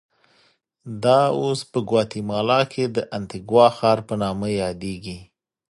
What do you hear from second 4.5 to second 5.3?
یادېږي.